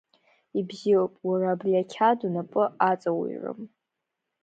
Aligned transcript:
Ибзиоуп, 0.59 1.13
уара 1.27 1.47
абри 1.53 1.81
ақьаад 1.81 2.19
унапы 2.27 2.63
аҵауҩрым. 2.89 3.59